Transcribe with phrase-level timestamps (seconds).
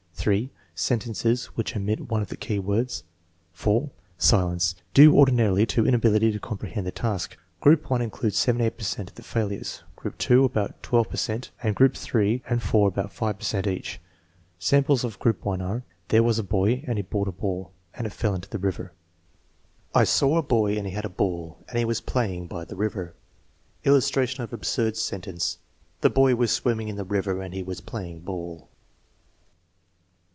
[0.23, 3.03] (3) Sentences which omit one of the key words.
[3.53, 3.89] (4)
[4.19, 7.35] Silence, due ordinarily to inability to comprehend the task.
[7.59, 11.49] Group 1 includes 78 per cent of the failures; group 2, about 12 per cent;
[11.63, 13.99] and group 3 and 4 about 5 per cent each.
[14.59, 18.05] Samples of group 1 are: "There was a boy, and he bought a ball, and
[18.05, 18.93] it fell into the river/*
[19.95, 22.63] "I saw a boy, and he had a ball, and he was play ing by
[22.65, 23.15] the river."
[23.85, 25.57] Illustration of an absurd sentence,
[26.01, 28.67] "The boy was swimming in the river and he was playing ball."